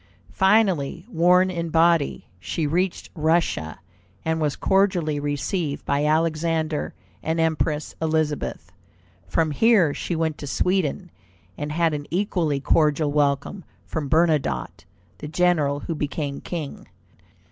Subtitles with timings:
[0.33, 3.79] Finally, worn in body, she reached Russia,
[4.25, 8.71] and was cordially received by Alexander and Empress Elizabeth.
[9.27, 11.11] From here she went to Sweden,
[11.55, 14.85] and had an equally cordial welcome from Bernadotte,
[15.19, 16.87] the general who became king.